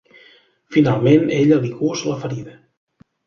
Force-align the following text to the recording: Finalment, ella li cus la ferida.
Finalment, 0.77 1.27
ella 1.35 1.59
li 1.65 1.71
cus 1.81 2.03
la 2.13 2.17
ferida. 2.25 2.57